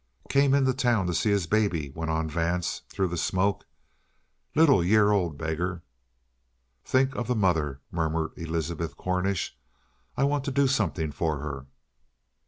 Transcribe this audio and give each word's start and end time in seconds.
"Came 0.29 0.55
into 0.55 0.73
town 0.73 1.05
to 1.05 1.13
see 1.13 1.29
his 1.29 1.45
baby," 1.45 1.91
went 1.93 2.09
on 2.09 2.27
Vance 2.27 2.81
through 2.89 3.09
the 3.09 3.17
smoke. 3.17 3.67
"Little 4.55 4.83
year 4.83 5.11
old 5.11 5.37
beggar!" 5.37 5.83
"Think 6.83 7.13
of 7.13 7.27
the 7.27 7.35
mother," 7.35 7.81
murmured 7.91 8.31
Elizabeth 8.35 8.97
Cornish. 8.97 9.55
"I 10.17 10.23
want 10.23 10.43
to 10.45 10.51
do 10.51 10.65
something 10.67 11.11
for 11.11 11.37
her." 11.37 11.67